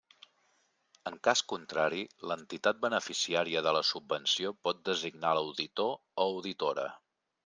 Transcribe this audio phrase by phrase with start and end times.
[1.09, 1.99] En cas contrari,
[2.31, 6.87] l'entitat beneficiària de la subvenció pot designar l'auditor o auditora.